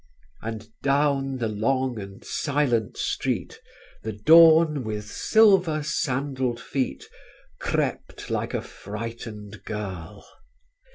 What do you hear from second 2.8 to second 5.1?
street, The dawn, with